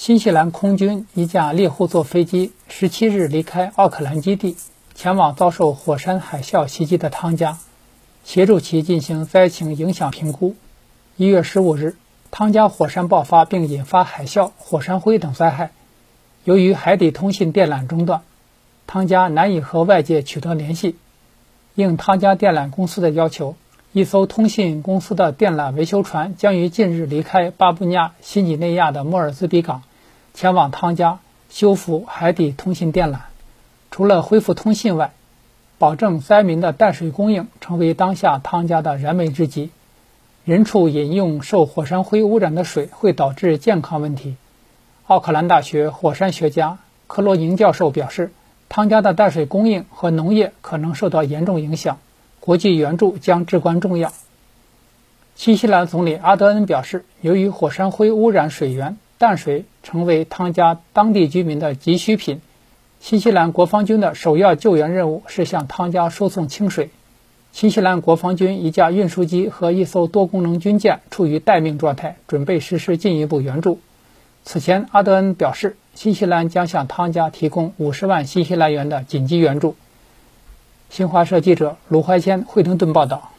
[0.00, 4.56] 新西兰空军一架猎户座飞机十七日离开奥克兰基地，
[4.94, 7.58] 前往遭受火山海啸袭击的汤加，
[8.22, 10.54] 协助其进行灾情影响评估。
[11.16, 11.96] 一月十五日，
[12.30, 15.72] 汤加火山爆发并引发海啸、火山灰等灾害。
[16.44, 18.22] 由于海底通信电缆中断，
[18.86, 20.94] 汤加难以和外界取得联系。
[21.74, 23.56] 应汤加电缆公司的要求。
[23.90, 29.82] 一艘通信公司的电缆维修船将于近日离开巴布亚新几内亚的莫尔兹比港，
[30.38, 31.18] 前往汤加
[31.50, 33.16] 修复海底通信电缆。
[33.90, 35.10] 除了恢复通信外，
[35.78, 39.70] 保证灾民的淡水供应成为当下汤加的燃眉之急。
[40.44, 44.36] 人畜饮用受火山灰污染的水会导致健康问题。
[45.08, 48.30] 奥克兰大学火山学家克罗宁教授表示，
[48.68, 51.98] 汤加的淡水供应和农业可能受到严重影响。
[52.38, 54.12] 国际援助将至关重要。
[55.34, 62.40] 新西兰总理阿德恩表示，由于火山灰污染水源，淡水成为汤加当地居民的急需品。
[63.00, 66.90] 新西兰国防军的首要救援任务是向汤加输送清水。
[67.52, 73.80] 新西兰国防军一架运输机和一艘多功能军舰处于待命状态，准备实施进一步援助。
[74.44, 79.76] 此前，阿德恩表示，新西兰将向汤加提供五十万新西兰元的紧急援助。
[80.90, 83.30] 新华社记者鲁怀谦惠灵顿报道。